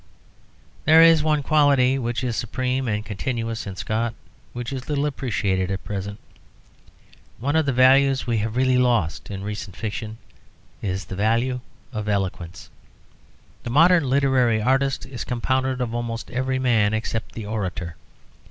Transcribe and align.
There 0.85 1.03
is 1.03 1.21
one 1.21 1.43
quality 1.43 1.99
which 1.99 2.23
is 2.23 2.35
supreme 2.35 2.87
and 2.87 3.05
continuous 3.05 3.67
in 3.67 3.75
Scott 3.75 4.15
which 4.51 4.73
is 4.73 4.89
little 4.89 5.05
appreciated 5.05 5.69
at 5.69 5.83
present. 5.83 6.17
One 7.39 7.55
of 7.55 7.67
the 7.67 7.71
values 7.71 8.25
we 8.25 8.39
have 8.39 8.55
really 8.55 8.79
lost 8.79 9.29
in 9.29 9.43
recent 9.43 9.75
fiction 9.75 10.17
is 10.81 11.05
the 11.05 11.15
value 11.15 11.59
of 11.93 12.09
eloquence. 12.09 12.71
The 13.61 13.69
modern 13.69 14.09
literary 14.09 14.59
artist 14.59 15.05
is 15.05 15.23
compounded 15.23 15.81
of 15.81 15.93
almost 15.93 16.31
every 16.31 16.57
man 16.57 16.95
except 16.95 17.33
the 17.33 17.45
orator. 17.45 17.95